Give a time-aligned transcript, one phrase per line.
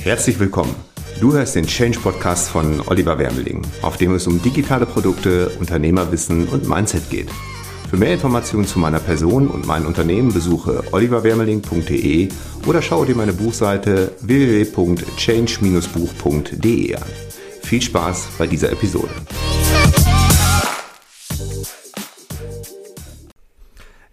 [0.00, 0.74] Herzlich willkommen.
[1.20, 6.48] Du hörst den Change Podcast von Oliver Wermeling, auf dem es um digitale Produkte, Unternehmerwissen
[6.48, 7.28] und Mindset geht.
[7.90, 12.28] Für mehr Informationen zu meiner Person und meinem Unternehmen besuche oliverwermeling.de
[12.66, 17.02] oder schaue dir meine Buchseite www.change-buch.de an.
[17.62, 19.10] Viel Spaß bei dieser Episode.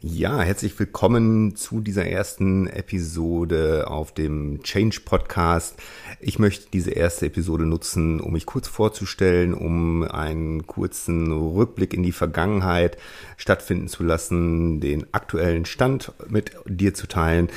[0.07, 5.77] Ja, herzlich willkommen zu dieser ersten Episode auf dem Change Podcast.
[6.19, 12.03] Ich möchte diese erste Episode nutzen, um mich kurz vorzustellen, um einen kurzen Rückblick in
[12.03, 12.99] die Vergangenheit
[13.37, 17.49] stattfinden zu lassen, den aktuellen Stand mit dir zu teilen,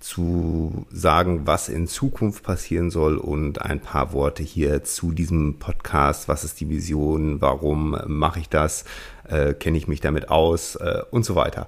[0.00, 6.26] zu sagen, was in Zukunft passieren soll und ein paar Worte hier zu diesem Podcast.
[6.26, 7.40] Was ist die Vision?
[7.40, 8.84] Warum mache ich das?
[9.28, 11.66] Äh, kenne ich mich damit aus äh, und so weiter.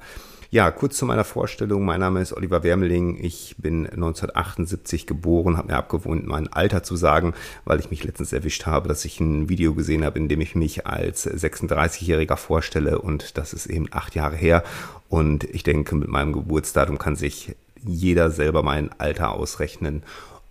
[0.51, 1.85] Ja, kurz zu meiner Vorstellung.
[1.85, 3.19] Mein Name ist Oliver Wermeling.
[3.23, 8.33] Ich bin 1978 geboren, habe mir abgewohnt, mein Alter zu sagen, weil ich mich letztens
[8.33, 13.01] erwischt habe, dass ich ein Video gesehen habe, in dem ich mich als 36-Jähriger vorstelle
[13.01, 14.63] und das ist eben acht Jahre her.
[15.09, 20.05] Und ich denke, mit meinem Geburtsdatum kann sich jeder selber mein Alter ausrechnen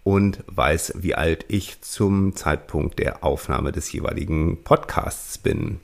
[0.04, 5.80] und weiß, wie alt ich zum Zeitpunkt der Aufnahme des jeweiligen Podcasts bin.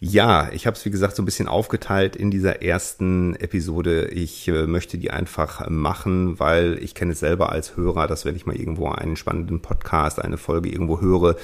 [0.00, 4.06] Ja, ich habe es wie gesagt so ein bisschen aufgeteilt in dieser ersten Episode.
[4.06, 8.36] Ich äh, möchte die einfach machen, weil ich kenne es selber als Hörer, dass wenn
[8.36, 11.34] ich mal irgendwo einen spannenden Podcast, eine Folge irgendwo höre,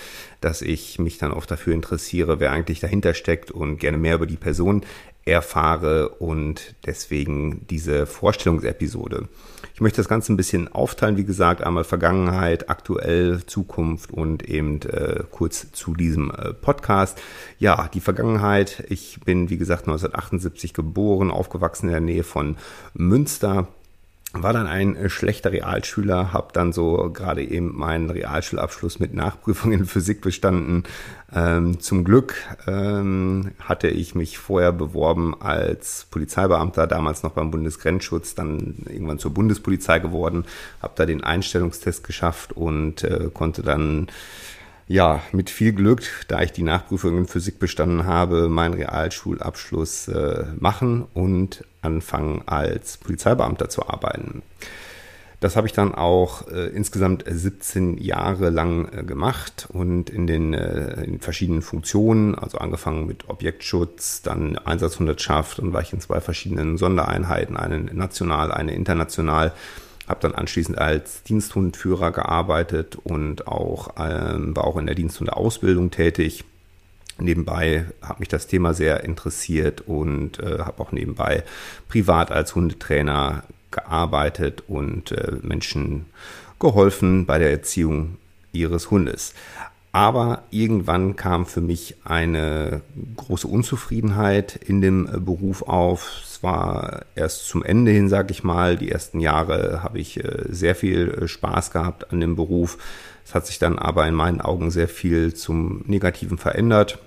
[0.40, 4.26] dass ich mich dann oft dafür interessiere, wer eigentlich dahinter steckt und gerne mehr über
[4.26, 4.84] die Person
[5.24, 9.28] erfahre und deswegen diese Vorstellungsepisode.
[9.74, 14.80] Ich möchte das Ganze ein bisschen aufteilen, wie gesagt, einmal Vergangenheit, aktuell, Zukunft und eben
[14.82, 17.20] äh, kurz zu diesem äh, Podcast.
[17.58, 18.84] Ja, die Vergangenheit.
[18.88, 22.56] Ich bin, wie gesagt, 1978 geboren, aufgewachsen in der Nähe von
[22.92, 23.68] Münster
[24.36, 29.72] war dann ein äh, schlechter Realschüler, habe dann so gerade eben meinen Realschulabschluss mit Nachprüfung
[29.72, 30.84] in Physik bestanden.
[31.34, 32.34] Ähm, zum Glück
[32.66, 39.32] ähm, hatte ich mich vorher beworben als Polizeibeamter, damals noch beim Bundesgrenzschutz, dann irgendwann zur
[39.32, 40.44] Bundespolizei geworden,
[40.82, 44.08] habe da den Einstellungstest geschafft und äh, konnte dann
[44.86, 50.44] ja, mit viel Glück, da ich die Nachprüfung in Physik bestanden habe, meinen Realschulabschluss äh,
[50.58, 54.42] machen und anfangen als Polizeibeamter zu arbeiten.
[55.44, 60.54] Das habe ich dann auch äh, insgesamt 17 Jahre lang äh, gemacht und in den
[60.54, 66.22] äh, in verschiedenen Funktionen, also angefangen mit Objektschutz, dann Einsatzhundertschaft und war ich in zwei
[66.22, 69.52] verschiedenen Sondereinheiten, eine national, eine international
[70.08, 76.44] habe dann anschließend als Diensthundführer gearbeitet und auch ähm, war auch in der Diensthundeausbildung tätig.
[77.18, 81.44] Nebenbei hat mich das Thema sehr interessiert und äh, habe auch nebenbei
[81.88, 86.06] privat als Hundetrainer gearbeitet und äh, Menschen
[86.58, 88.16] geholfen bei der Erziehung
[88.52, 89.34] ihres Hundes.
[89.92, 92.80] Aber irgendwann kam für mich eine
[93.16, 96.10] große Unzufriedenheit in dem äh, Beruf auf.
[96.44, 98.76] War erst zum Ende hin, sag ich mal.
[98.76, 102.78] Die ersten Jahre habe ich äh, sehr viel äh, Spaß gehabt an dem Beruf.
[103.24, 106.98] Es hat sich dann aber in meinen Augen sehr viel zum Negativen verändert,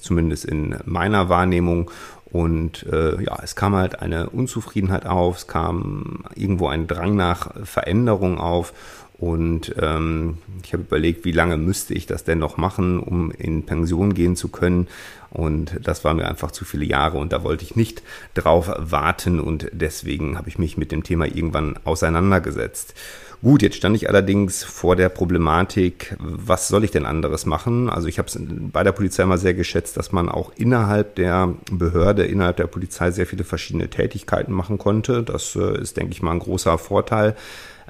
[0.00, 1.90] zumindest in meiner Wahrnehmung.
[2.24, 7.52] Und äh, ja, es kam halt eine Unzufriedenheit auf, es kam irgendwo ein Drang nach
[7.62, 8.72] Veränderung auf.
[9.18, 13.64] Und ähm, ich habe überlegt, wie lange müsste ich das denn noch machen, um in
[13.64, 14.88] Pension gehen zu können.
[15.30, 18.02] Und das war mir einfach zu viele Jahre und da wollte ich nicht
[18.34, 22.94] drauf warten und deswegen habe ich mich mit dem Thema irgendwann auseinandergesetzt.
[23.42, 27.90] Gut, jetzt stand ich allerdings vor der Problematik, was soll ich denn anderes machen?
[27.90, 31.52] Also ich habe es bei der Polizei immer sehr geschätzt, dass man auch innerhalb der
[31.70, 35.22] Behörde, innerhalb der Polizei sehr viele verschiedene Tätigkeiten machen konnte.
[35.22, 37.36] Das äh, ist, denke ich mal, ein großer Vorteil.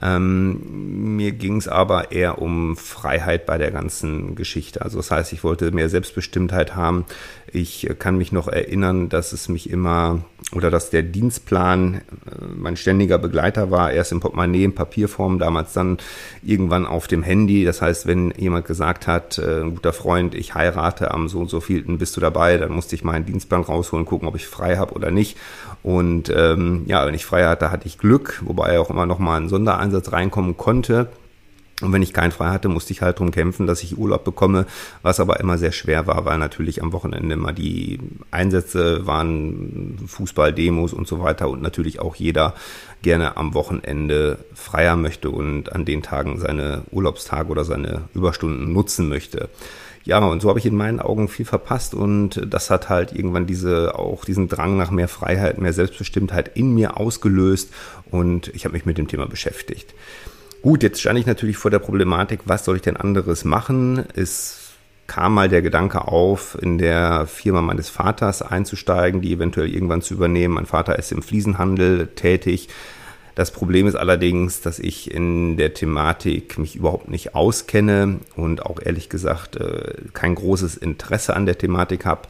[0.03, 4.83] Ähm, mir ging es aber eher um Freiheit bei der ganzen Geschichte.
[4.83, 7.05] Also das heißt, ich wollte mehr Selbstbestimmtheit haben.
[7.53, 12.01] Ich kann mich noch erinnern, dass es mich immer oder dass der Dienstplan äh,
[12.55, 15.99] mein ständiger Begleiter war, erst im Portemonnaie, in Papierform, damals dann
[16.43, 17.65] irgendwann auf dem Handy.
[17.65, 21.51] Das heißt, wenn jemand gesagt hat, äh, ein guter Freund, ich heirate am so und
[21.51, 24.77] so vielten, bist du dabei, dann musste ich meinen Dienstplan rausholen, gucken, ob ich frei
[24.77, 25.39] habe oder nicht.
[25.83, 29.41] Und ähm, ja, wenn ich frei hatte, hatte ich Glück, wobei auch immer noch mal
[29.41, 31.09] ein Sondereinsatz reinkommen konnte.
[31.85, 34.67] Und wenn ich keinen frei hatte, musste ich halt drum kämpfen, dass ich Urlaub bekomme,
[35.03, 37.99] was aber immer sehr schwer war, weil natürlich am Wochenende immer die
[38.31, 42.55] Einsätze waren, Fußballdemos und so weiter und natürlich auch jeder
[43.03, 49.09] gerne am Wochenende freier möchte und an den Tagen seine Urlaubstage oder seine Überstunden nutzen
[49.09, 49.51] möchte.
[50.05, 53.47] Ja, und so habe ich in meinen Augen viel verpasst und das hat halt irgendwann
[53.47, 57.73] diese auch diesen Drang nach mehr Freiheit, mehr Selbstbestimmtheit in mir ausgelöst
[58.11, 59.95] und ich habe mich mit dem Thema beschäftigt.
[60.65, 64.03] Gut, jetzt stand ich natürlich vor der Problematik, was soll ich denn anderes machen?
[64.15, 64.71] Es
[65.07, 70.15] kam mal der Gedanke auf, in der Firma meines Vaters einzusteigen, die eventuell irgendwann zu
[70.15, 70.55] übernehmen.
[70.55, 72.71] Mein Vater ist im Fliesenhandel tätig.
[73.35, 78.81] Das Problem ist allerdings, dass ich in der Thematik mich überhaupt nicht auskenne und auch
[78.83, 82.23] ehrlich gesagt äh, kein großes Interesse an der Thematik habe.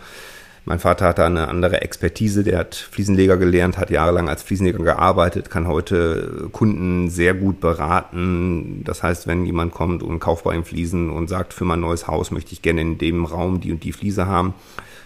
[0.67, 4.83] Mein Vater hat da eine andere Expertise, der hat Fliesenleger gelernt, hat jahrelang als Fliesenleger
[4.83, 8.83] gearbeitet, kann heute Kunden sehr gut beraten.
[8.83, 12.07] Das heißt, wenn jemand kommt und kauft bei ihm Fliesen und sagt, für mein neues
[12.07, 14.55] Haus möchte ich gerne in dem Raum die und die Fliese haben,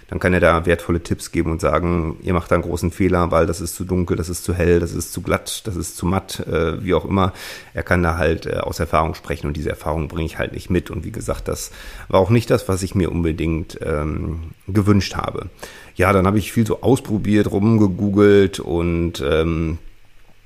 [0.09, 3.31] dann kann er da wertvolle Tipps geben und sagen, ihr macht da einen großen Fehler,
[3.31, 5.99] weil das ist zu dunkel, das ist zu hell, das ist zu glatt, das ist
[5.99, 7.35] zu matt, äh, wie auch immer.
[7.75, 10.71] Er kann da halt äh, aus Erfahrung sprechen und diese Erfahrung bringe ich halt nicht
[10.71, 10.91] mit.
[10.91, 11.73] Und wie gesagt, das
[12.09, 15.51] war auch nicht das, was ich mir unbedingt ähm, gewünscht habe.
[15.95, 19.77] Ja, dann habe ich viel so ausprobiert, rumgegoogelt und ähm,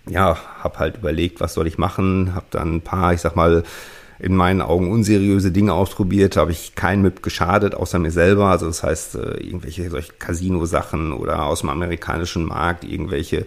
[0.09, 3.63] ja, habe halt überlegt, was soll ich machen, habe dann ein paar, ich sag mal,
[4.23, 8.47] in meinen Augen unseriöse Dinge ausprobiert, habe ich keinen mit geschadet, außer mir selber.
[8.47, 13.45] Also das heißt, äh, irgendwelche solche Casino-Sachen oder aus dem amerikanischen Markt, irgendwelche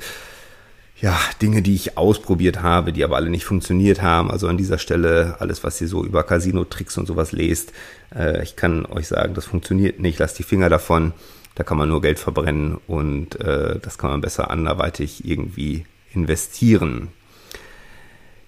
[1.00, 4.30] ja, Dinge, die ich ausprobiert habe, die aber alle nicht funktioniert haben.
[4.30, 7.72] Also an dieser Stelle alles, was ihr so über Casino-Tricks und sowas lest,
[8.14, 10.20] äh, ich kann euch sagen, das funktioniert nicht.
[10.20, 11.14] Lasst die Finger davon.
[11.56, 17.08] Da kann man nur Geld verbrennen und äh, das kann man besser anderweitig irgendwie investieren.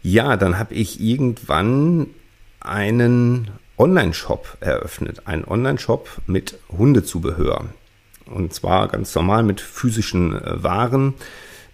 [0.02, 2.08] Ja, dann habe ich irgendwann
[2.60, 5.28] einen Online-Shop eröffnet.
[5.28, 7.66] Einen Online-Shop mit Hundezubehör.
[8.26, 11.14] Und zwar ganz normal mit physischen äh, Waren.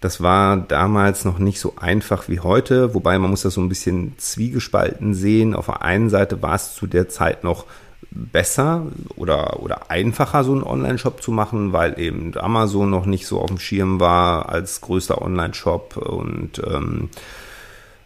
[0.02, 3.70] Das war damals noch nicht so einfach wie heute, wobei man muss das so ein
[3.70, 5.56] bisschen zwiegespalten sehen.
[5.56, 7.66] Auf der einen Seite war es zu der Zeit noch
[8.12, 8.86] besser
[9.16, 13.48] oder, oder einfacher, so einen Online-Shop zu machen, weil eben Amazon noch nicht so auf
[13.48, 17.10] dem Schirm war als größter Online-Shop und ähm,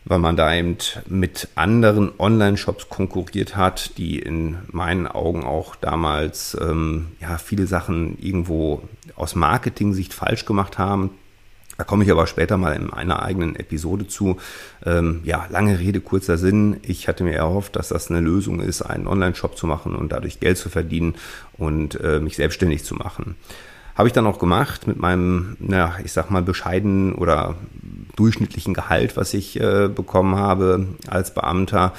[0.08, 0.78] weil man da eben
[1.08, 8.18] mit anderen Online-Shops konkurriert hat, die in meinen Augen auch damals ähm, ja viele Sachen
[8.20, 8.82] irgendwo
[9.16, 11.12] aus Marketing-Sicht falsch gemacht haben.
[11.78, 14.38] Da komme ich aber später mal in einer eigenen Episode zu.
[14.84, 16.78] Ähm, ja, lange Rede, kurzer Sinn.
[16.82, 20.40] Ich hatte mir erhofft, dass das eine Lösung ist, einen Online-Shop zu machen und dadurch
[20.40, 21.16] Geld zu verdienen
[21.54, 23.36] und äh, mich selbstständig zu machen.
[23.94, 27.56] Habe ich dann auch gemacht mit meinem, na, ich sag mal, bescheidenen oder
[28.18, 31.94] durchschnittlichen Gehalt, was ich äh, bekommen habe als Beamter.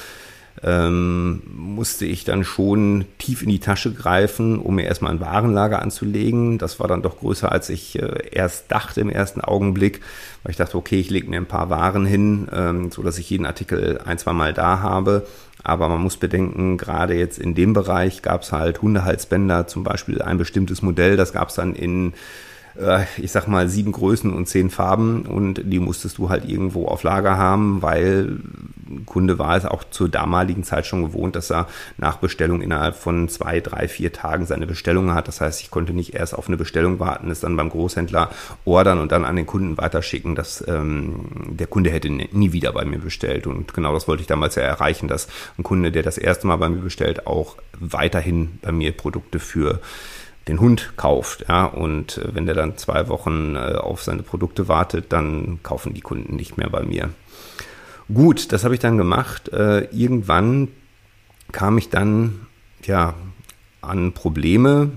[0.62, 5.80] Ähm, musste ich dann schon tief in die Tasche greifen, um mir erstmal ein Warenlager
[5.80, 6.58] anzulegen.
[6.58, 10.00] Das war dann doch größer, als ich äh, erst dachte im ersten Augenblick,
[10.42, 13.30] weil ich dachte, okay, ich lege mir ein paar Waren hin, ähm, so dass ich
[13.30, 15.26] jeden Artikel ein, zwei Mal da habe.
[15.62, 20.22] Aber man muss bedenken, gerade jetzt in dem Bereich gab es halt Hundehalsbänder, zum Beispiel
[20.22, 22.14] ein bestimmtes Modell, das gab es dann in
[22.78, 26.86] äh, ich sag mal, sieben Größen und zehn Farben und die musstest du halt irgendwo
[26.86, 28.38] auf Lager haben, weil
[29.06, 31.66] Kunde war es auch zur damaligen Zeit schon gewohnt, dass er
[31.98, 35.28] nach Bestellung innerhalb von zwei, drei, vier Tagen seine Bestellung hat.
[35.28, 38.30] Das heißt, ich konnte nicht erst auf eine Bestellung warten, es dann beim Großhändler
[38.64, 42.84] ordern und dann an den Kunden weiterschicken, dass ähm, der Kunde hätte nie wieder bei
[42.84, 43.46] mir bestellt.
[43.46, 45.28] Und genau das wollte ich damals ja erreichen, dass
[45.58, 49.80] ein Kunde, der das erste Mal bei mir bestellt, auch weiterhin bei mir Produkte für
[50.48, 51.44] den Hund kauft.
[51.48, 55.94] Ja, und äh, wenn der dann zwei Wochen äh, auf seine Produkte wartet, dann kaufen
[55.94, 57.10] die Kunden nicht mehr bei mir.
[58.12, 59.50] Gut, das habe ich dann gemacht.
[59.50, 60.68] Äh, irgendwann
[61.52, 62.46] kam ich dann
[62.84, 63.14] ja
[63.80, 64.90] an Probleme,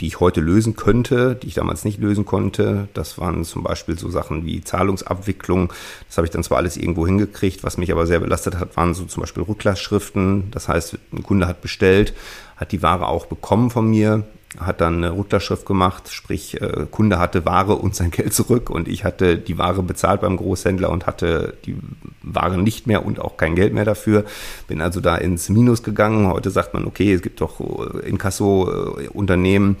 [0.00, 2.88] die ich heute lösen könnte, die ich damals nicht lösen konnte.
[2.94, 5.72] Das waren zum Beispiel so Sachen wie Zahlungsabwicklung.
[6.06, 8.94] Das habe ich dann zwar alles irgendwo hingekriegt, was mich aber sehr belastet hat, waren
[8.94, 10.50] so zum Beispiel Rücklassschriften.
[10.50, 12.14] Das heißt, ein Kunde hat bestellt,
[12.56, 14.24] hat die Ware auch bekommen von mir,
[14.58, 18.88] hat dann eine Rücklassschrift gemacht, sprich äh, Kunde hatte Ware und sein Geld zurück und
[18.88, 21.76] ich hatte die Ware bezahlt beim Großhändler und hatte die
[22.22, 24.24] Ware nicht mehr und auch kein Geld mehr dafür.
[24.66, 26.28] Bin also da ins Minus gegangen.
[26.28, 27.60] Heute sagt man, okay, es gibt doch
[28.02, 29.76] Inkasso-Unternehmen,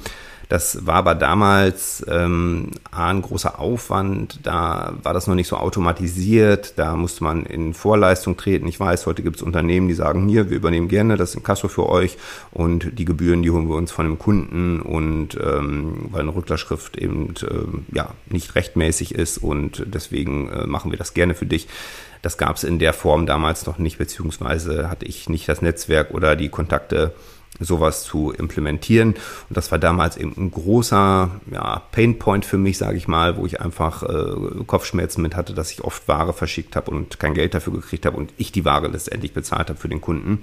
[0.48, 6.78] Das war aber damals ähm, ein großer Aufwand, da war das noch nicht so automatisiert,
[6.78, 8.66] da musste man in Vorleistung treten.
[8.66, 11.68] Ich weiß, heute gibt es Unternehmen, die sagen, hier, wir übernehmen gerne das in Kasso
[11.68, 12.16] für euch.
[12.50, 14.80] Und die Gebühren, die holen wir uns von dem Kunden.
[14.80, 19.36] Und ähm, weil eine Rücklassschrift eben äh, ja nicht rechtmäßig ist.
[19.38, 21.68] Und deswegen äh, machen wir das gerne für dich.
[22.22, 26.12] Das gab es in der Form damals noch nicht, beziehungsweise hatte ich nicht das Netzwerk
[26.12, 27.12] oder die Kontakte
[27.60, 29.14] sowas zu implementieren.
[29.48, 33.46] Und das war damals eben ein großer ja, Painpoint für mich, sage ich mal, wo
[33.46, 37.54] ich einfach äh, Kopfschmerzen mit hatte, dass ich oft Ware verschickt habe und kein Geld
[37.54, 40.40] dafür gekriegt habe und ich die Ware letztendlich bezahlt habe für den Kunden.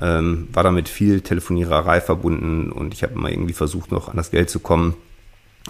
[0.00, 4.30] Ähm, war damit viel Telefoniererei verbunden und ich habe immer irgendwie versucht, noch an das
[4.30, 4.94] Geld zu kommen.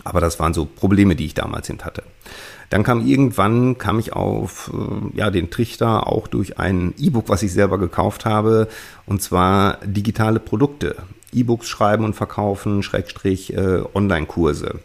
[0.05, 2.03] Aber das waren so Probleme, die ich damals hin hatte.
[2.71, 7.43] Dann kam irgendwann, kam ich auf äh, ja, den Trichter auch durch ein E-Book, was
[7.43, 8.69] ich selber gekauft habe,
[9.07, 10.97] und zwar digitale Produkte.
[11.33, 14.81] E-Books schreiben und verkaufen, Schrägstrich äh, Online-Kurse.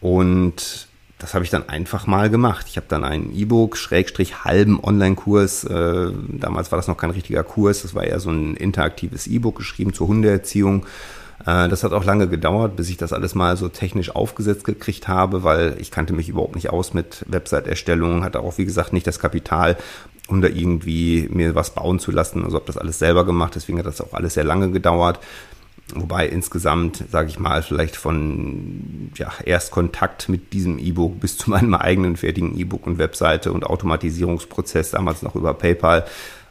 [0.00, 0.88] Und
[1.18, 2.66] das habe ich dann einfach mal gemacht.
[2.68, 7.44] Ich habe dann einen E-Book, Schrägstrich halben Online-Kurs, äh, damals war das noch kein richtiger
[7.44, 10.86] Kurs, das war eher so ein interaktives E-Book geschrieben zur Hundeerziehung
[11.44, 15.44] das hat auch lange gedauert, bis ich das alles mal so technisch aufgesetzt gekriegt habe,
[15.44, 19.18] weil ich kannte mich überhaupt nicht aus mit Website-Erstellung, hatte auch, wie gesagt, nicht das
[19.18, 19.76] Kapital,
[20.28, 22.44] um da irgendwie mir was bauen zu lassen.
[22.44, 25.20] Also habe das alles selber gemacht, deswegen hat das auch alles sehr lange gedauert.
[25.94, 31.74] Wobei insgesamt, sage ich mal, vielleicht von ja, Erstkontakt mit diesem E-Book bis zu meinem
[31.74, 36.04] eigenen fertigen E-Book und Webseite und Automatisierungsprozess, damals noch über PayPal,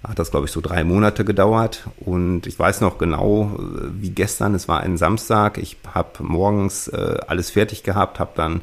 [0.07, 1.87] hat das, glaube ich, so drei Monate gedauert.
[1.99, 6.87] Und ich weiß noch genau, äh, wie gestern, es war ein Samstag, ich habe morgens
[6.87, 8.61] äh, alles fertig gehabt, habe dann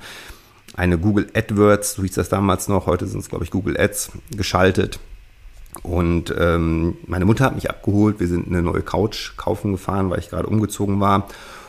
[0.75, 4.13] eine Google AdWords, so hieß das damals noch, heute sind es, glaube ich, Google Ads,
[4.31, 4.99] geschaltet.
[5.83, 10.19] Und ähm, meine Mutter hat mich abgeholt, wir sind eine neue Couch kaufen gefahren, weil
[10.19, 11.29] ich gerade umgezogen war.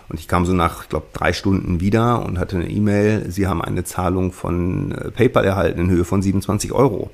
[0.10, 3.32] Und ich kam so nach, ich glaube, drei Stunden wieder und hatte eine E-Mail.
[3.32, 7.12] Sie haben eine Zahlung von äh, PayPal erhalten in Höhe von 27 Euro.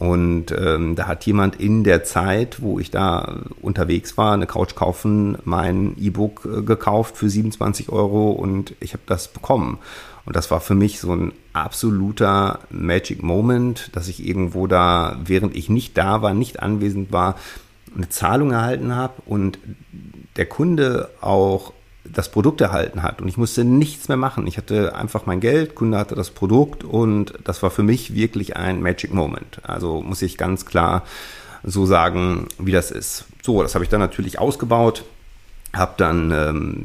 [0.00, 4.74] Und ähm, da hat jemand in der Zeit, wo ich da unterwegs war, eine Couch
[4.74, 9.78] kaufen, mein E-Book äh, gekauft für 27 Euro und ich habe das bekommen.
[10.24, 15.54] Und das war für mich so ein absoluter Magic Moment, dass ich irgendwo da, während
[15.54, 17.36] ich nicht da war, nicht anwesend war,
[17.94, 19.58] eine Zahlung erhalten habe und
[20.36, 21.74] der Kunde auch
[22.12, 24.46] das Produkt erhalten hat und ich musste nichts mehr machen.
[24.46, 28.56] Ich hatte einfach mein Geld, Kunde hatte das Produkt und das war für mich wirklich
[28.56, 29.60] ein Magic Moment.
[29.62, 31.04] Also muss ich ganz klar
[31.62, 33.26] so sagen, wie das ist.
[33.42, 35.04] So, das habe ich dann natürlich ausgebaut,
[35.72, 36.84] habe dann ähm,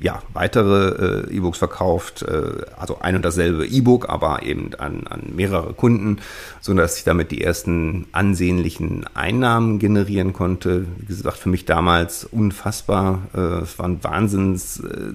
[0.00, 5.32] ja, weitere äh, E-Books verkauft, äh, also ein und dasselbe E-Book, aber eben an, an
[5.34, 6.18] mehrere Kunden,
[6.60, 10.86] so dass ich damit die ersten ansehnlichen Einnahmen generieren konnte.
[10.98, 13.22] Wie gesagt, für mich damals unfassbar.
[13.34, 15.12] Äh, es war ein Wahnsinns äh,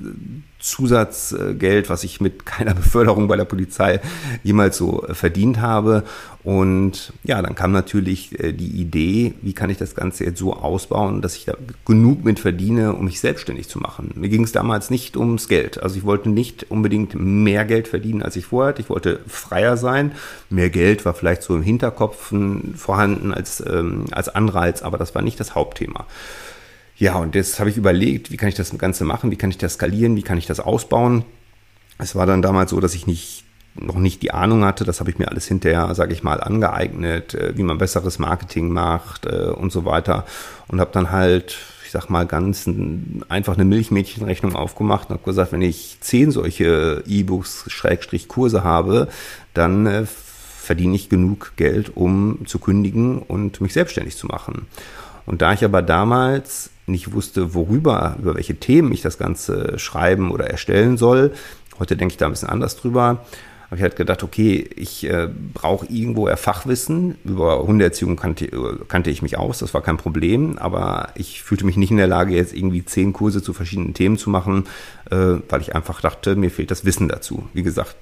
[0.61, 3.99] Zusatzgeld, was ich mit keiner Beförderung bei der Polizei
[4.43, 6.03] jemals so äh, verdient habe.
[6.43, 10.53] Und ja, dann kam natürlich äh, die Idee, wie kann ich das Ganze jetzt so
[10.53, 11.53] ausbauen, dass ich da
[11.85, 14.11] genug mit verdiene, um mich selbstständig zu machen.
[14.15, 15.81] Mir ging es damals nicht ums Geld.
[15.83, 18.81] Also ich wollte nicht unbedingt mehr Geld verdienen, als ich vorher hatte.
[18.81, 20.13] Ich wollte freier sein.
[20.49, 22.33] Mehr Geld war vielleicht so im Hinterkopf
[22.75, 26.07] vorhanden als, ähm, als Anreiz, aber das war nicht das Hauptthema.
[26.97, 29.57] Ja, und jetzt habe ich überlegt, wie kann ich das Ganze machen, wie kann ich
[29.57, 31.23] das skalieren, wie kann ich das ausbauen.
[31.99, 33.43] Es war dann damals so, dass ich nicht
[33.75, 37.33] noch nicht die Ahnung hatte, das habe ich mir alles hinterher, sage ich mal, angeeignet,
[37.33, 40.25] äh, wie man besseres Marketing macht äh, und so weiter
[40.67, 42.69] und habe dann halt, ich sag mal, ganz
[43.29, 49.07] einfach eine Milchmädchenrechnung aufgemacht und habe gesagt, wenn ich zehn solche E-Books Schrägstrich Kurse habe,
[49.53, 54.67] dann äh, verdiene ich genug Geld, um zu kündigen und mich selbstständig zu machen.
[55.25, 60.31] Und da ich aber damals nicht wusste, worüber, über welche Themen ich das Ganze schreiben
[60.31, 61.31] oder erstellen soll.
[61.79, 63.25] Heute denke ich da ein bisschen anders drüber.
[63.71, 67.15] Habe ich halt gedacht, okay, ich äh, brauche irgendwo eher Fachwissen.
[67.23, 68.49] Über Hundeerziehung kannte,
[68.89, 70.57] kannte ich mich aus, das war kein Problem.
[70.57, 74.17] Aber ich fühlte mich nicht in der Lage, jetzt irgendwie zehn Kurse zu verschiedenen Themen
[74.17, 74.65] zu machen,
[75.09, 77.47] äh, weil ich einfach dachte, mir fehlt das Wissen dazu.
[77.53, 77.95] Wie gesagt,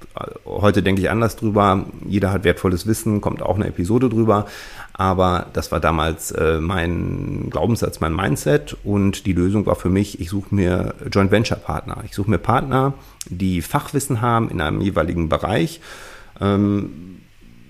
[0.44, 1.86] heute denke ich anders drüber.
[2.04, 4.48] Jeder hat wertvolles Wissen, kommt auch eine Episode drüber.
[5.00, 10.20] Aber das war damals äh, mein Glaubenssatz, mein Mindset und die Lösung war für mich,
[10.20, 12.04] ich suche mir Joint Venture Partner.
[12.04, 12.94] Ich suche mir Partner,
[13.30, 15.80] die Fachwissen haben in einem jeweiligen Bereich,
[16.42, 17.22] ähm,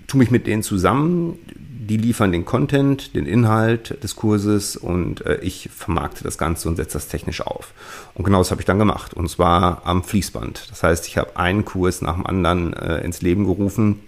[0.08, 5.36] tu mich mit denen zusammen, die liefern den Content, den Inhalt des Kurses und äh,
[5.36, 7.74] ich vermarkte das Ganze und setze das technisch auf.
[8.14, 10.66] Und genau das habe ich dann gemacht und zwar am Fließband.
[10.68, 14.00] Das heißt, ich habe einen Kurs nach dem anderen äh, ins Leben gerufen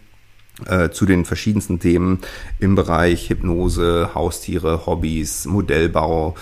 [0.67, 2.21] äh, zu den verschiedensten Themen
[2.59, 6.35] im Bereich Hypnose, Haustiere, Hobbys, Modellbau,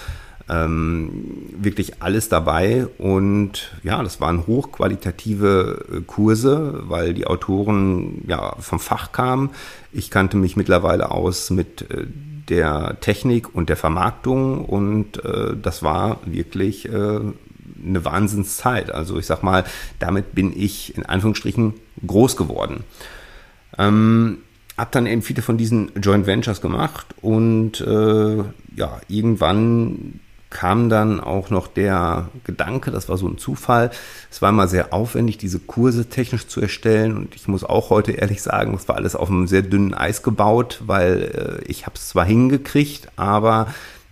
[0.51, 1.11] Ähm,
[1.63, 8.81] wirklich alles dabei und ja, das waren hochqualitative äh, Kurse, weil die Autoren ja vom
[8.81, 9.51] Fach kamen.
[9.93, 12.05] Ich kannte mich mittlerweile aus mit äh,
[12.49, 17.21] der Technik und der Vermarktung und äh, das war wirklich äh,
[17.87, 18.91] eine Wahnsinnszeit.
[18.91, 19.63] Also ich sag mal,
[20.01, 21.75] damit bin ich in Anführungsstrichen
[22.05, 22.83] groß geworden.
[23.79, 24.39] Ähm,
[24.77, 28.37] hab dann eben viele von diesen Joint Ventures gemacht und äh,
[28.77, 33.91] ja, irgendwann kam dann auch noch der Gedanke, das war so ein Zufall,
[34.31, 38.13] es war immer sehr aufwendig, diese Kurse technisch zu erstellen und ich muss auch heute
[38.13, 41.97] ehrlich sagen, das war alles auf einem sehr dünnen Eis gebaut, weil äh, ich habe
[41.97, 43.69] es zwar hingekriegt, aber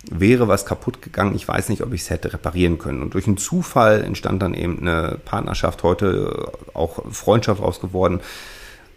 [0.09, 3.01] wäre was kaputt gegangen, ich weiß nicht, ob ich es hätte reparieren können.
[3.01, 8.21] Und durch einen Zufall entstand dann eben eine Partnerschaft, heute auch Freundschaft ausgeworden,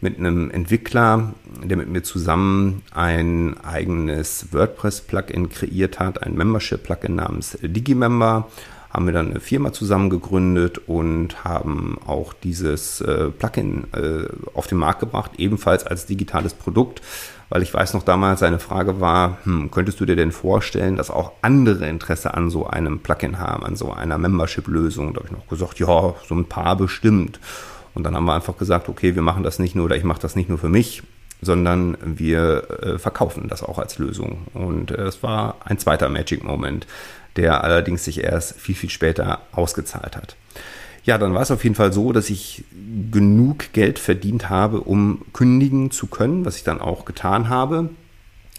[0.02, 1.32] mit einem Entwickler,
[1.62, 8.48] der mit mir zusammen ein eigenes WordPress-Plugin kreiert hat, ein Membership-Plugin namens Digimember.
[8.90, 14.66] Haben wir dann eine Firma zusammen gegründet und haben auch dieses äh, Plugin äh, auf
[14.66, 17.00] den Markt gebracht, ebenfalls als digitales Produkt,
[17.48, 21.10] weil ich weiß noch damals, seine Frage war, hm, könntest du dir denn vorstellen, dass
[21.10, 25.14] auch andere Interesse an so einem Plugin haben, an so einer Membership-Lösung?
[25.14, 27.38] Da habe ich noch gesagt, ja, so ein paar bestimmt.
[27.94, 30.20] Und dann haben wir einfach gesagt, okay, wir machen das nicht nur oder ich mache
[30.20, 31.02] das nicht nur für mich,
[31.40, 34.46] sondern wir äh, verkaufen das auch als Lösung.
[34.54, 36.86] Und äh, es war ein zweiter Magic Moment,
[37.36, 40.36] der allerdings sich erst viel, viel später ausgezahlt hat.
[41.04, 42.64] Ja, dann war es auf jeden Fall so, dass ich
[43.10, 47.90] genug Geld verdient habe, um kündigen zu können, was ich dann auch getan habe.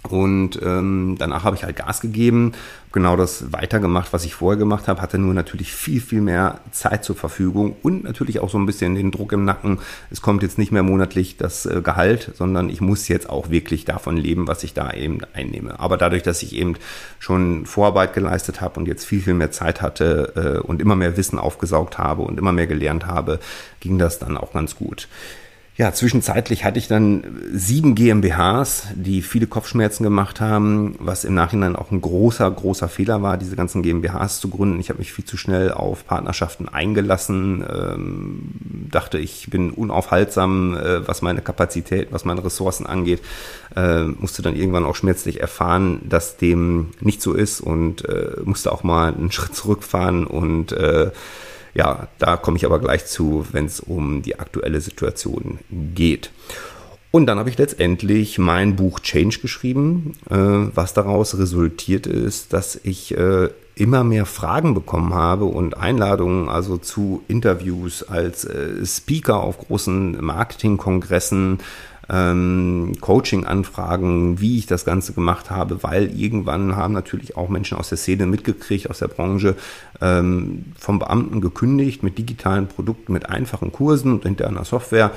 [0.10, 2.51] Und ähm, danach habe ich halt Gas gegeben,
[2.91, 7.05] genau das weitergemacht, was ich vorher gemacht habe, hatte nur natürlich viel, viel mehr Zeit
[7.05, 9.79] zur Verfügung und natürlich auch so ein bisschen den Druck im Nacken.
[10.12, 13.86] Es kommt jetzt nicht mehr monatlich das äh, Gehalt, sondern ich muss jetzt auch wirklich
[13.86, 15.79] davon leben, was ich da eben einnehme.
[15.79, 16.75] Aber dadurch, dass ich eben
[17.19, 21.15] schon Vorarbeit geleistet habe und jetzt viel, viel mehr Zeit hatte äh, und immer mehr
[21.15, 23.39] Wissen aufgesaugt habe und immer mehr gelernt habe,
[23.79, 25.07] ging das dann auch ganz gut.
[25.75, 31.75] Ja, zwischenzeitlich hatte ich dann sieben GmbHs, die viele Kopfschmerzen gemacht haben, was im Nachhinein
[31.75, 34.80] auch ein großer, großer Fehler war, diese ganzen GmbHs zu gründen.
[34.80, 38.51] Ich habe mich viel zu schnell auf Partnerschaften eingelassen, ähm,
[38.92, 43.24] dachte, ich bin unaufhaltsam, äh, was meine Kapazität, was meine Ressourcen angeht,
[43.75, 48.72] äh, musste dann irgendwann auch schmerzlich erfahren, dass dem nicht so ist und äh, musste
[48.72, 51.10] auch mal einen Schritt zurückfahren und äh,
[51.74, 56.32] ja, da komme ich aber gleich zu, wenn es um die aktuelle Situation geht.
[57.12, 62.80] Und dann habe ich letztendlich mein Buch Change geschrieben, äh, was daraus resultiert ist, dass
[62.84, 69.42] ich äh, immer mehr Fragen bekommen habe und Einladungen also zu Interviews als äh, Speaker
[69.42, 71.60] auf großen Marketingkongressen,
[72.13, 77.90] ähm, Coaching-Anfragen, wie ich das Ganze gemacht habe, weil irgendwann haben natürlich auch Menschen aus
[77.90, 79.55] der Szene mitgekriegt, aus der Branche,
[80.00, 85.11] ähm, vom Beamten gekündigt mit digitalen Produkten, mit einfachen Kursen und interner Software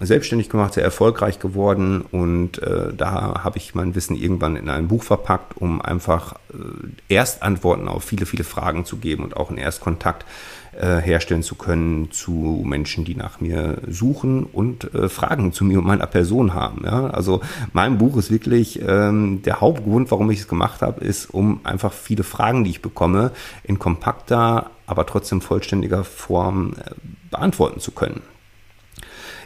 [0.00, 2.02] selbstständig gemacht, sehr erfolgreich geworden.
[2.10, 7.14] Und äh, da habe ich mein Wissen irgendwann in ein Buch verpackt, um einfach äh,
[7.14, 10.59] Erstantworten auf viele, viele Fragen zu geben und auch einen Erstkontakt äh,
[11.00, 15.86] herstellen zu können zu Menschen, die nach mir suchen und äh, Fragen zu mir und
[15.86, 16.84] meiner Person haben.
[16.84, 17.08] Ja?
[17.08, 17.40] Also
[17.72, 21.92] mein Buch ist wirklich ähm, der Hauptgrund, warum ich es gemacht habe, ist, um einfach
[21.92, 23.32] viele Fragen, die ich bekomme,
[23.64, 26.90] in kompakter, aber trotzdem vollständiger Form äh,
[27.30, 28.22] beantworten zu können.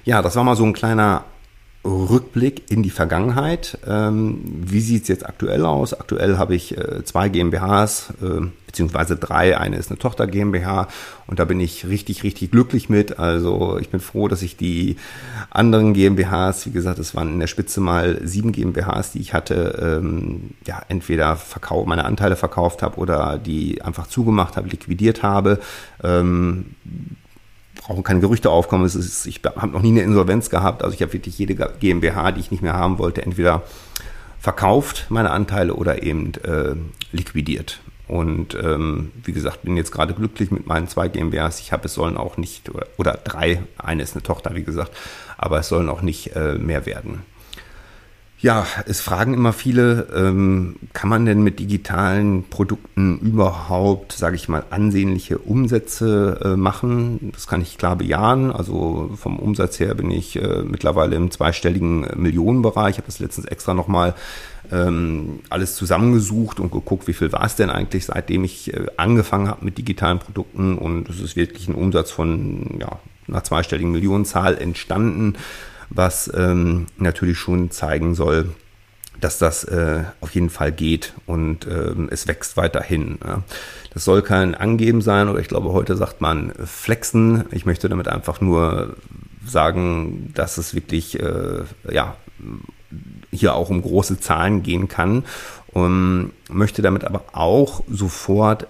[0.05, 1.25] Ja, das war mal so ein kleiner
[1.85, 3.79] Rückblick in die Vergangenheit.
[3.87, 5.93] Ähm, wie sieht es jetzt aktuell aus?
[5.93, 9.59] Aktuell habe ich äh, zwei GmbHs, äh, beziehungsweise drei.
[9.59, 10.89] Eine ist eine Tochter GmbH
[11.27, 13.19] und da bin ich richtig, richtig glücklich mit.
[13.19, 14.97] Also ich bin froh, dass ich die
[15.51, 20.01] anderen GmbHs, wie gesagt, es waren in der Spitze mal sieben GmbHs, die ich hatte,
[20.03, 25.61] ähm, ja, entweder verkau meine Anteile verkauft habe oder die einfach zugemacht habe, liquidiert habe.
[26.03, 26.75] Ähm,
[27.87, 28.85] brauchen keine Gerüchte aufkommen.
[28.85, 30.83] Es ist, ich habe noch nie eine Insolvenz gehabt.
[30.83, 33.63] Also ich habe wirklich jede GmbH, die ich nicht mehr haben wollte, entweder
[34.41, 36.75] verkauft, meine Anteile, oder eben äh,
[37.13, 37.81] liquidiert.
[38.09, 41.61] Und ähm, wie gesagt, bin jetzt gerade glücklich mit meinen zwei GmbHs.
[41.61, 44.93] Ich habe, es sollen auch nicht, oder, oder drei, eine ist eine Tochter, wie gesagt,
[45.39, 47.23] aber es sollen auch nicht äh, mehr werden.
[48.41, 54.49] Ja, es fragen immer viele, ähm, kann man denn mit digitalen Produkten überhaupt, sage ich
[54.49, 57.31] mal, ansehnliche Umsätze äh, machen?
[57.33, 58.53] Das kann ich klar bejahen.
[58.53, 62.91] Also vom Umsatz her bin ich äh, mittlerweile im zweistelligen Millionenbereich.
[62.91, 64.15] Ich habe das letztens extra nochmal
[64.71, 69.49] ähm, alles zusammengesucht und geguckt, wie viel war es denn eigentlich, seitdem ich äh, angefangen
[69.49, 70.77] habe mit digitalen Produkten.
[70.77, 75.37] Und es ist wirklich ein Umsatz von ja, einer zweistelligen Millionenzahl entstanden
[75.91, 78.51] was ähm, natürlich schon zeigen soll,
[79.21, 83.19] dass das äh, auf jeden Fall geht und ähm, es wächst weiterhin.
[83.25, 83.43] Ja.
[83.93, 87.45] Das soll kein Angeben sein oder ich glaube, heute sagt man Flexen.
[87.53, 88.97] Ich möchte damit einfach nur
[89.47, 92.17] sagen, dass es wirklich äh, ja,
[93.31, 95.25] hier auch um große Zahlen gehen kann.
[95.69, 98.67] Und möchte damit aber auch sofort äh,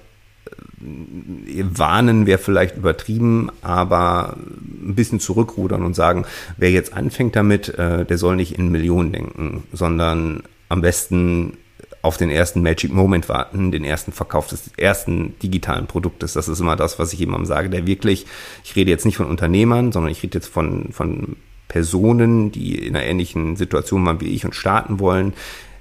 [0.85, 6.25] warnen wäre vielleicht übertrieben, aber ein bisschen zurückrudern und sagen,
[6.57, 11.57] wer jetzt anfängt damit, äh, der soll nicht in Millionen denken, sondern am besten
[12.03, 16.35] auf den ersten Magic Moment warten, den ersten Verkauf des ersten digitalen Produktes.
[16.35, 18.27] Das ist immer das, was ich jemandem sage, der wirklich,
[18.63, 22.95] ich rede jetzt nicht von Unternehmern, sondern ich rede jetzt von, von Personen, die in
[22.95, 25.33] einer ähnlichen Situation waren wie ich und starten wollen,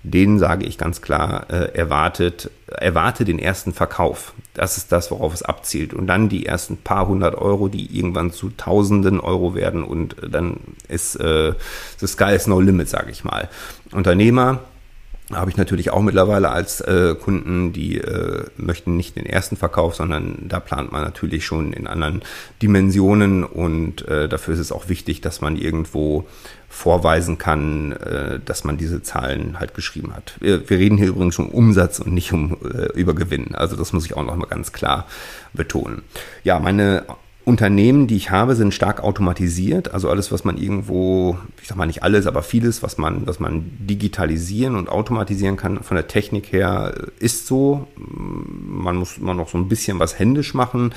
[0.04, 4.34] denen sage ich ganz klar, äh, erwartet, erwarte den ersten Verkauf.
[4.54, 5.94] Das ist das, worauf es abzielt.
[5.94, 10.58] Und dann die ersten paar hundert Euro, die irgendwann zu Tausenden Euro werden und dann
[10.90, 11.54] ist äh,
[11.98, 13.50] the sky is no limit, sage ich mal.
[13.92, 14.60] Unternehmer
[15.32, 19.96] habe ich natürlich auch mittlerweile als äh, Kunden, die äh, möchten nicht den ersten Verkauf,
[19.96, 22.22] sondern da plant man natürlich schon in anderen
[22.62, 26.28] Dimensionen und äh, dafür ist es auch wichtig, dass man irgendwo
[26.68, 30.36] vorweisen kann, äh, dass man diese Zahlen halt geschrieben hat.
[30.40, 33.56] Wir, wir reden hier übrigens um Umsatz und nicht um äh, Übergewinn.
[33.56, 35.08] Also das muss ich auch nochmal ganz klar
[35.54, 36.02] betonen.
[36.44, 37.06] Ja, meine
[37.46, 39.94] Unternehmen, die ich habe, sind stark automatisiert.
[39.94, 43.42] Also alles, was man irgendwo, ich sag mal nicht alles, aber vieles, was man, was
[43.42, 47.88] man digitalisieren und automatisieren kann, von der Technik her ist so.
[47.98, 50.94] Man muss man noch so ein bisschen was händisch machen.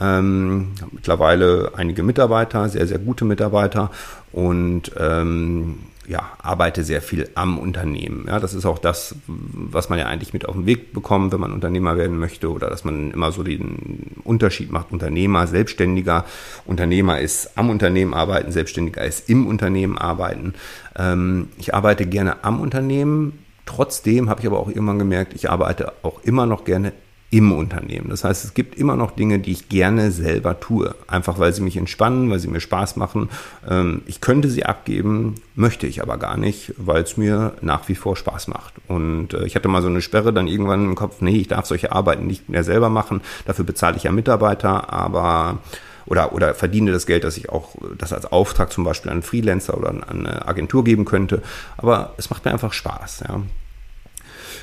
[0.00, 3.90] Ähm, mittlerweile einige Mitarbeiter, sehr, sehr gute Mitarbeiter
[4.32, 8.24] und ähm, ja, arbeite sehr viel am Unternehmen.
[8.26, 11.40] Ja, das ist auch das, was man ja eigentlich mit auf den Weg bekommt, wenn
[11.40, 14.92] man Unternehmer werden möchte oder dass man immer so den Unterschied macht.
[14.92, 16.24] Unternehmer, Selbstständiger.
[16.64, 20.54] Unternehmer ist am Unternehmen arbeiten, Selbstständiger ist im Unternehmen arbeiten.
[20.96, 23.44] Ähm, ich arbeite gerne am Unternehmen.
[23.66, 26.92] Trotzdem habe ich aber auch irgendwann gemerkt, ich arbeite auch immer noch gerne
[27.30, 28.10] im Unternehmen.
[28.10, 30.94] Das heißt, es gibt immer noch Dinge, die ich gerne selber tue.
[31.06, 33.28] Einfach weil sie mich entspannen, weil sie mir Spaß machen.
[33.68, 37.94] Ähm, ich könnte sie abgeben, möchte ich aber gar nicht, weil es mir nach wie
[37.94, 38.74] vor Spaß macht.
[38.88, 41.66] Und äh, ich hatte mal so eine Sperre dann irgendwann im Kopf, nee, ich darf
[41.66, 43.20] solche Arbeiten nicht mehr selber machen.
[43.46, 45.58] Dafür bezahle ich ja Mitarbeiter, aber
[46.06, 49.22] oder, oder verdiene das Geld, dass ich auch das als Auftrag zum Beispiel an einen
[49.22, 51.42] Freelancer oder an eine Agentur geben könnte.
[51.76, 53.24] Aber es macht mir einfach Spaß.
[53.28, 53.42] Ja.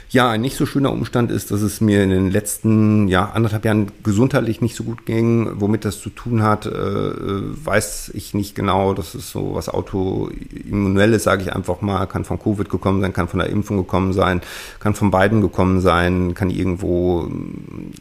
[0.10, 3.66] Ja, ein nicht so schöner Umstand ist, dass es mir in den letzten ja, anderthalb
[3.66, 5.60] Jahren gesundheitlich nicht so gut ging.
[5.60, 8.94] Womit das zu tun hat, äh, weiß ich nicht genau.
[8.94, 12.06] Das ist so was Autoimmunelles, sage ich einfach mal.
[12.06, 14.40] Kann von Covid gekommen sein, kann von der Impfung gekommen sein,
[14.80, 17.30] kann von beiden gekommen sein, kann irgendwo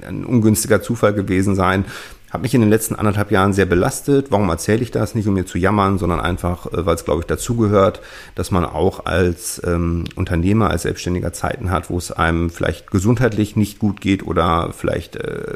[0.07, 1.87] ein ungünstiger Zufall gewesen sein.
[2.31, 4.27] Hat mich in den letzten anderthalb Jahren sehr belastet.
[4.31, 5.15] Warum erzähle ich das?
[5.15, 8.01] Nicht um mir zu jammern, sondern einfach, äh, weil es, glaube ich, dazugehört,
[8.35, 13.55] dass man auch als ähm, Unternehmer, als Selbstständiger Zeiten hat, wo es einem vielleicht gesundheitlich
[13.55, 15.55] nicht gut geht oder vielleicht äh,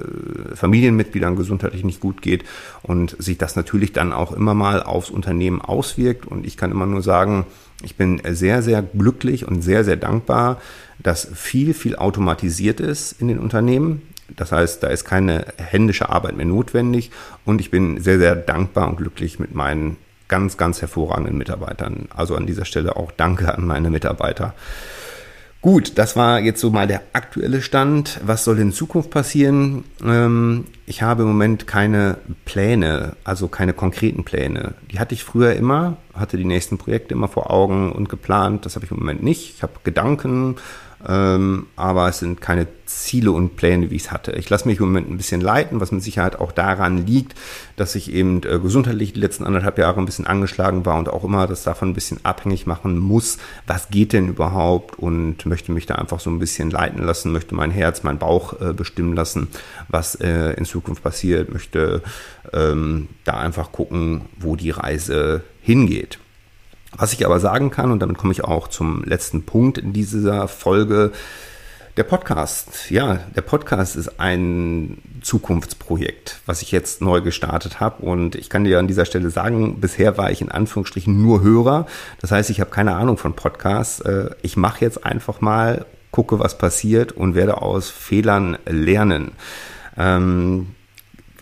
[0.55, 2.45] Familienmitgliedern gesundheitlich nicht gut geht
[2.83, 6.25] und sich das natürlich dann auch immer mal aufs Unternehmen auswirkt.
[6.27, 7.47] Und ich kann immer nur sagen,
[7.83, 10.61] ich bin sehr, sehr glücklich und sehr, sehr dankbar,
[11.03, 14.03] dass viel, viel automatisiert ist in den Unternehmen
[14.37, 17.11] das heißt, da ist keine händische Arbeit mehr notwendig
[17.45, 19.97] und ich bin sehr, sehr dankbar und glücklich mit meinen
[20.29, 22.09] ganz, ganz hervorragenden Mitarbeitern.
[22.15, 24.55] Also an dieser Stelle auch Danke an meine Mitarbeiter.
[25.63, 28.19] Gut, das war jetzt so mal der aktuelle Stand.
[28.25, 29.85] Was soll in Zukunft passieren?
[30.03, 32.17] Ähm, ich habe im Moment keine
[32.47, 34.73] Pläne, also keine konkreten Pläne.
[34.91, 38.65] Die hatte ich früher immer, hatte die nächsten Projekte immer vor Augen und geplant.
[38.65, 39.57] Das habe ich im Moment nicht.
[39.57, 40.57] Ich habe Gedanken,
[41.07, 44.33] ähm, aber es sind keine Ziele und Pläne, wie ich es hatte.
[44.33, 47.39] Ich lasse mich im Moment ein bisschen leiten, was mit Sicherheit auch daran liegt,
[47.77, 51.25] dass ich eben äh, gesundheitlich die letzten anderthalb Jahre ein bisschen angeschlagen war und auch
[51.25, 55.87] immer das davon ein bisschen abhängig machen muss, was geht denn überhaupt und möchte mich
[55.87, 59.49] da einfach so ein bisschen leiten lassen, möchte mein Herz, mein Bauch äh, bestimmen lassen,
[59.89, 62.03] was äh, in Zukunft passiert, möchte
[62.53, 66.19] ähm, da einfach gucken, wo die Reise hingeht.
[66.97, 70.49] Was ich aber sagen kann, und damit komme ich auch zum letzten Punkt in dieser
[70.49, 71.13] Folge,
[71.97, 72.91] der Podcast.
[72.91, 78.03] Ja, der Podcast ist ein Zukunftsprojekt, was ich jetzt neu gestartet habe.
[78.03, 81.87] Und ich kann dir an dieser Stelle sagen, bisher war ich in Anführungsstrichen nur Hörer.
[82.21, 84.01] Das heißt, ich habe keine Ahnung von Podcasts.
[84.01, 89.33] Äh, ich mache jetzt einfach mal, gucke, was passiert und werde aus Fehlern lernen.
[89.97, 90.75] Ähm,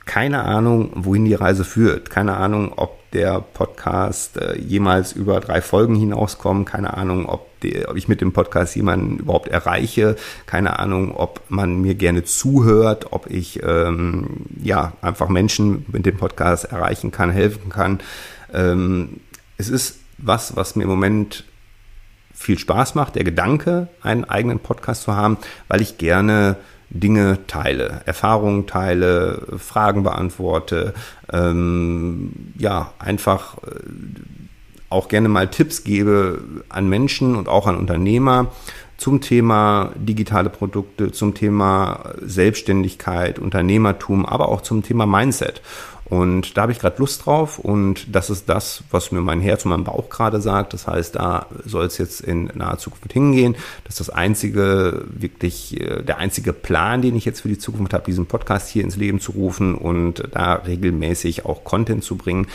[0.06, 2.10] keine Ahnung, wohin die Reise führt.
[2.10, 6.64] Keine Ahnung, ob der Podcast äh, jemals über drei Folgen hinauskommen.
[6.64, 10.16] Keine Ahnung, ob, die, ob ich mit dem Podcast jemanden überhaupt erreiche.
[10.46, 16.16] Keine Ahnung, ob man mir gerne zuhört, ob ich ähm, ja einfach Menschen mit dem
[16.16, 18.00] Podcast erreichen kann, helfen kann.
[18.52, 19.20] Ähm,
[19.56, 21.44] es ist was, was mir im Moment
[22.34, 26.56] viel Spaß macht, der Gedanke, einen eigenen Podcast zu haben, weil ich gerne
[26.90, 30.94] Dinge teile, Erfahrungen teile, Fragen beantworte,
[31.32, 33.70] ähm, ja, einfach äh,
[34.90, 38.52] auch gerne mal Tipps gebe an Menschen und auch an Unternehmer
[38.96, 45.62] zum Thema digitale Produkte, zum Thema Selbstständigkeit, Unternehmertum, aber auch zum Thema Mindset.
[46.10, 49.64] Und da habe ich gerade Lust drauf und das ist das, was mir mein Herz
[49.64, 50.72] und mein Bauch gerade sagt.
[50.72, 53.56] Das heißt, da soll es jetzt in naher Zukunft hingehen.
[53.84, 57.92] Das ist das einzige, wirklich äh, der einzige Plan, den ich jetzt für die Zukunft
[57.92, 62.46] habe, diesen Podcast hier ins Leben zu rufen und da regelmäßig auch Content zu bringen.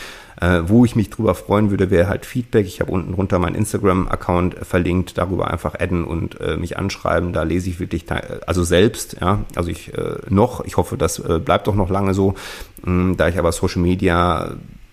[0.44, 2.66] Äh, wo ich mich drüber freuen würde, wäre halt Feedback.
[2.66, 7.32] Ich habe unten drunter meinen Instagram-Account verlinkt, darüber einfach adden und äh, mich anschreiben.
[7.32, 8.04] Da lese ich wirklich,
[8.46, 12.12] also selbst, ja, also ich äh, noch, ich hoffe, das äh, bleibt auch noch lange
[12.12, 12.34] so,
[12.82, 14.52] mh, da ich aber Social Media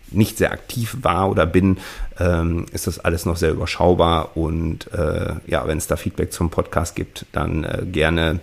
[0.10, 1.80] nicht sehr aktiv war oder bin,
[2.18, 4.38] ähm, ist das alles noch sehr überschaubar.
[4.38, 8.40] Und äh, ja, wenn es da Feedback zum Podcast gibt, dann äh, gerne,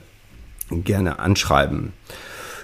[0.71, 1.95] gerne anschreiben.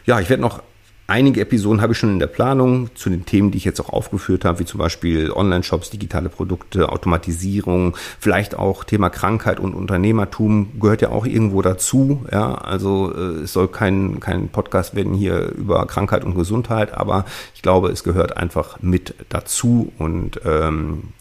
[0.04, 0.62] Ja, ich werde noch
[1.06, 3.90] Einige Episoden habe ich schon in der Planung zu den Themen, die ich jetzt auch
[3.90, 10.80] aufgeführt habe, wie zum Beispiel Online-Shops, digitale Produkte, Automatisierung, vielleicht auch Thema Krankheit und Unternehmertum
[10.80, 12.24] gehört ja auch irgendwo dazu.
[12.32, 17.26] Ja, also äh, es soll kein, kein Podcast werden hier über Krankheit und Gesundheit, aber
[17.54, 21.12] ich glaube, es gehört einfach mit dazu und ähm,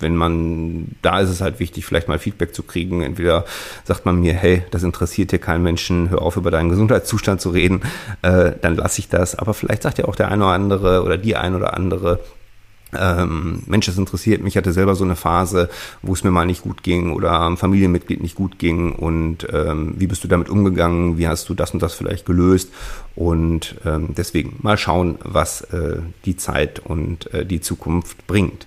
[0.00, 3.02] wenn man, da ist es halt wichtig, vielleicht mal Feedback zu kriegen.
[3.02, 3.44] Entweder
[3.84, 7.50] sagt man mir, hey, das interessiert hier keinen Menschen, hör auf, über deinen Gesundheitszustand zu
[7.50, 7.82] reden,
[8.22, 9.34] äh, dann lasse ich das.
[9.34, 12.20] Aber vielleicht sagt ja auch der eine oder andere oder die ein oder andere,
[12.96, 14.54] ähm, Mensch, das interessiert mich.
[14.54, 15.68] Ich hatte selber so eine Phase,
[16.02, 18.92] wo es mir mal nicht gut ging oder einem Familienmitglied nicht gut ging.
[18.92, 21.18] Und ähm, wie bist du damit umgegangen?
[21.18, 22.72] Wie hast du das und das vielleicht gelöst?
[23.14, 28.66] Und ähm, deswegen mal schauen, was äh, die Zeit und äh, die Zukunft bringt.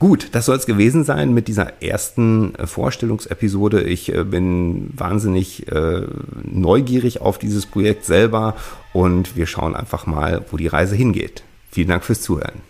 [0.00, 3.82] Gut, das soll es gewesen sein mit dieser ersten äh, Vorstellungsepisode.
[3.82, 6.06] Ich äh, bin wahnsinnig äh,
[6.42, 8.56] neugierig auf dieses Projekt selber
[8.94, 11.42] und wir schauen einfach mal, wo die Reise hingeht.
[11.70, 12.62] Vielen Dank fürs Zuhören.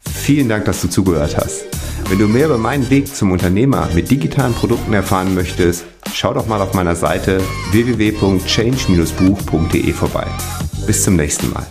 [0.00, 1.66] Vielen Dank, dass du zugehört hast.
[2.08, 6.46] Wenn du mehr über meinen Weg zum Unternehmer mit digitalen Produkten erfahren möchtest, schau doch
[6.46, 10.26] mal auf meiner Seite www.change-buch.de vorbei.
[10.86, 11.66] Bis zum nächsten Mal.